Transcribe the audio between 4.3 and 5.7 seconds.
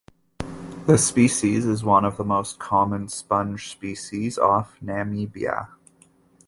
off Namibia.